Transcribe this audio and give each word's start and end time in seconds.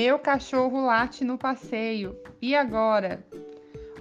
Meu 0.00 0.16
cachorro 0.16 0.86
late 0.86 1.24
no 1.24 1.36
passeio. 1.36 2.16
E 2.40 2.54
agora? 2.54 3.26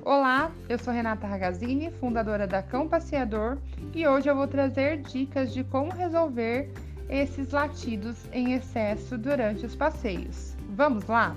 Olá, 0.05 0.51
eu 0.69 0.77
sou 0.77 0.93
Renata 0.93 1.25
Ragazzini, 1.25 1.89
fundadora 1.89 2.45
da 2.45 2.61
Cão 2.61 2.87
Passeador, 2.87 3.57
e 3.95 4.07
hoje 4.07 4.29
eu 4.29 4.35
vou 4.35 4.47
trazer 4.47 5.01
dicas 5.01 5.51
de 5.51 5.63
como 5.63 5.91
resolver 5.91 6.71
esses 7.09 7.49
latidos 7.49 8.15
em 8.31 8.53
excesso 8.53 9.17
durante 9.17 9.65
os 9.65 9.75
passeios. 9.75 10.55
Vamos 10.69 11.07
lá? 11.07 11.35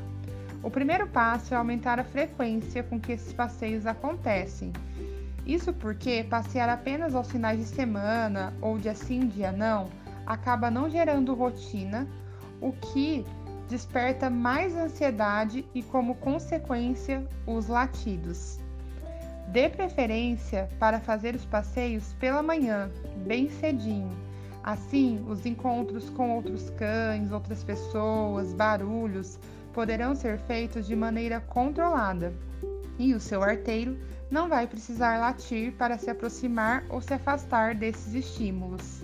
O 0.63 0.71
primeiro 0.71 1.07
passo 1.07 1.55
é 1.55 1.57
aumentar 1.57 1.99
a 1.99 2.05
frequência 2.05 2.83
com 2.83 3.01
que 3.01 3.13
esses 3.13 3.33
passeios 3.33 3.87
acontecem. 3.87 4.75
Isso 5.47 5.73
porque 5.73 6.23
passear 6.29 6.69
apenas 6.69 7.15
aos 7.15 7.31
finais 7.31 7.59
de 7.59 7.65
semana 7.65 8.53
ou 8.61 8.77
dia 8.77 8.95
sim, 8.95 9.21
dia 9.21 9.53
não, 9.53 9.89
acaba 10.27 10.71
não 10.71 10.91
gerando 10.91 11.33
rotina, 11.33 12.07
o 12.61 12.73
que 12.73 13.25
desperta 13.71 14.29
mais 14.29 14.77
ansiedade 14.77 15.65
e, 15.73 15.83
como 15.83 16.17
consequência, 16.17 17.25
os 17.47 17.69
latidos. 17.69 18.59
Dê 19.49 19.69
preferência 19.69 20.69
para 20.79 21.01
fazer 21.01 21.37
os 21.37 21.47
passeios 21.47 22.13
pela 22.15 22.43
manhã, 22.43 22.91
bem 23.27 23.49
cedinho. 23.49 24.11
Assim, 24.63 25.25
os 25.29 25.47
encontros 25.47 26.11
com 26.11 26.37
outros 26.37 26.69
cães, 26.71 27.33
outras 27.33 27.65
pessoas, 27.65 28.53
barulhos 28.53 29.39
poderão 29.73 30.15
ser 30.15 30.39
feitos 30.41 30.87
de 30.87 30.97
maneira 30.97 31.41
controlada 31.41 32.35
e 32.99 33.15
o 33.15 33.21
seu 33.21 33.43
arteiro 33.43 33.97
não 34.31 34.49
vai 34.49 34.67
precisar 34.67 35.19
latir 35.19 35.73
para 35.73 35.97
se 35.97 36.11
aproximar 36.11 36.85
ou 36.91 37.01
se 37.01 37.15
afastar 37.15 37.75
desses 37.75 38.15
estímulos. 38.15 39.03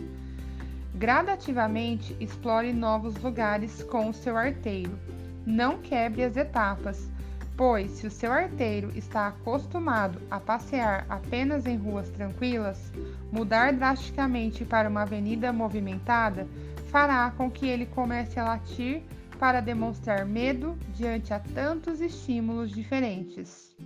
Gradativamente 0.98 2.16
explore 2.18 2.72
novos 2.72 3.14
lugares 3.16 3.82
com 3.82 4.08
o 4.08 4.14
seu 4.14 4.34
arteiro. 4.34 4.98
Não 5.44 5.76
quebre 5.76 6.24
as 6.24 6.38
etapas, 6.38 7.10
pois 7.54 7.90
se 7.90 8.06
o 8.06 8.10
seu 8.10 8.32
arteiro 8.32 8.90
está 8.96 9.28
acostumado 9.28 10.18
a 10.30 10.40
passear 10.40 11.04
apenas 11.10 11.66
em 11.66 11.76
ruas 11.76 12.08
tranquilas, 12.08 12.90
mudar 13.30 13.74
drasticamente 13.74 14.64
para 14.64 14.88
uma 14.88 15.02
avenida 15.02 15.52
movimentada 15.52 16.48
fará 16.90 17.30
com 17.36 17.50
que 17.50 17.68
ele 17.68 17.84
comece 17.84 18.40
a 18.40 18.44
latir 18.44 19.02
para 19.38 19.60
demonstrar 19.60 20.24
medo 20.24 20.78
diante 20.94 21.34
a 21.34 21.38
tantos 21.38 22.00
estímulos 22.00 22.70
diferentes. 22.70 23.76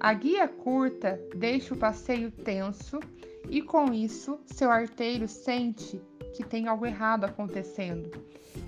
A 0.00 0.14
guia 0.14 0.48
curta 0.48 1.20
deixa 1.34 1.74
o 1.74 1.76
passeio 1.76 2.30
tenso 2.30 3.00
e 3.48 3.62
com 3.62 3.92
isso 3.92 4.38
seu 4.46 4.70
arteiro 4.70 5.28
sente 5.28 6.00
que 6.34 6.44
tem 6.44 6.68
algo 6.68 6.84
errado 6.84 7.24
acontecendo 7.24 8.10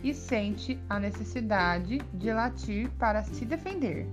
e 0.03 0.15
sente 0.15 0.79
a 0.89 0.98
necessidade 0.98 1.98
de 2.15 2.33
latir 2.33 2.91
para 2.99 3.23
se 3.23 3.45
defender. 3.45 4.06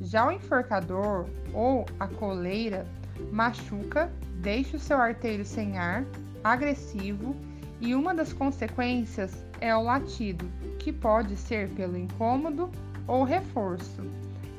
Já 0.00 0.28
o 0.28 0.32
enforcador 0.32 1.26
ou 1.52 1.86
a 1.98 2.06
coleira 2.06 2.86
machuca, 3.32 4.12
deixa 4.40 4.76
o 4.76 4.80
seu 4.80 4.98
arteiro 4.98 5.44
sem 5.44 5.78
ar, 5.78 6.04
agressivo 6.44 7.34
e 7.80 7.94
uma 7.94 8.14
das 8.14 8.32
consequências 8.32 9.44
é 9.60 9.74
o 9.74 9.82
latido, 9.82 10.46
que 10.78 10.92
pode 10.92 11.36
ser 11.36 11.68
pelo 11.70 11.96
incômodo 11.96 12.70
ou 13.06 13.24
reforço. 13.24 14.02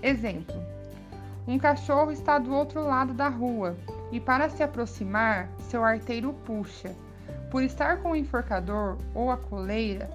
Exemplo: 0.02 0.56
um 1.48 1.58
cachorro 1.58 2.12
está 2.12 2.40
do 2.40 2.54
outro 2.54 2.84
lado 2.84 3.14
da 3.14 3.30
rua 3.30 3.76
e, 4.12 4.20
para 4.20 4.50
se 4.50 4.64
aproximar, 4.64 5.50
seu 5.70 5.84
arteiro 5.84 6.34
puxa. 6.46 6.96
Por 7.52 7.64
estar 7.64 8.02
com 8.02 8.12
o 8.12 8.16
enforcador 8.16 8.98
ou 9.14 9.32
a 9.32 9.38
coleira, 9.38 10.10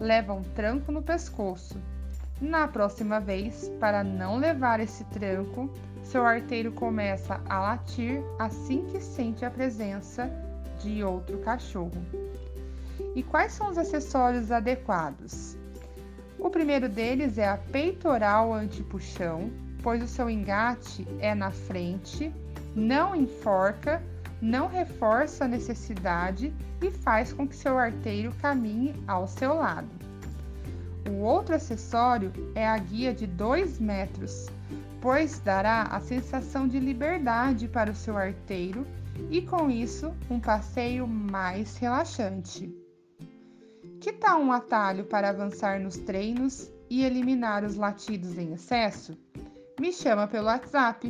leva 0.00 0.32
um 0.32 0.42
tranco 0.42 0.92
no 0.92 1.02
pescoço. 1.02 1.80
Na 2.40 2.68
próxima 2.68 3.18
vez, 3.18 3.68
para 3.80 4.04
não 4.04 4.36
levar 4.36 4.78
esse 4.78 5.04
tranco, 5.06 5.68
seu 6.04 6.24
arteiro 6.24 6.72
começa 6.72 7.40
a 7.48 7.60
latir 7.60 8.22
assim 8.38 8.86
que 8.86 9.00
sente 9.00 9.44
a 9.44 9.50
presença 9.50 10.30
de 10.80 11.02
outro 11.02 11.38
cachorro. 11.38 12.02
E 13.14 13.22
quais 13.22 13.52
são 13.52 13.68
os 13.68 13.76
acessórios 13.76 14.52
adequados? 14.52 15.56
O 16.38 16.48
primeiro 16.48 16.88
deles 16.88 17.36
é 17.36 17.48
a 17.48 17.56
peitoral 17.56 18.54
anti-puxão, 18.54 19.50
pois 19.82 20.02
o 20.02 20.08
seu 20.08 20.28
engate 20.28 21.06
é 21.20 21.34
na 21.34 21.50
frente, 21.50 22.32
não 22.74 23.14
enforca, 23.14 24.02
não 24.40 24.68
reforça 24.68 25.44
a 25.44 25.48
necessidade 25.48 26.52
e 26.80 26.90
faz 26.90 27.32
com 27.32 27.46
que 27.46 27.56
seu 27.56 27.78
arteiro 27.78 28.32
caminhe 28.40 28.94
ao 29.06 29.26
seu 29.26 29.54
lado. 29.54 29.88
O 31.08 31.22
outro 31.22 31.54
acessório 31.54 32.32
é 32.54 32.66
a 32.66 32.76
guia 32.76 33.14
de 33.14 33.26
2 33.26 33.78
metros, 33.78 34.46
pois 35.00 35.38
dará 35.38 35.82
a 35.84 36.00
sensação 36.00 36.68
de 36.68 36.78
liberdade 36.78 37.66
para 37.66 37.90
o 37.90 37.94
seu 37.94 38.16
arteiro 38.16 38.86
e, 39.30 39.42
com 39.42 39.70
isso, 39.70 40.14
um 40.30 40.38
passeio 40.38 41.06
mais 41.06 41.76
relaxante. 41.76 42.72
Que 44.00 44.12
tal 44.12 44.40
um 44.40 44.52
atalho 44.52 45.04
para 45.04 45.30
avançar 45.30 45.80
nos 45.80 45.96
treinos 45.96 46.70
e 46.88 47.04
eliminar 47.04 47.64
os 47.64 47.74
latidos 47.74 48.38
em 48.38 48.52
excesso? 48.52 49.18
Me 49.78 49.92
chama 49.92 50.26
pelo 50.26 50.46
WhatsApp 50.46 51.04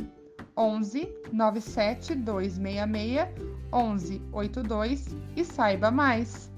11 0.55 1.07
97 1.31 2.15
266 2.15 3.27
11 3.71 4.21
82 4.31 5.15
e 5.35 5.43
saiba 5.43 5.89
mais. 5.89 6.51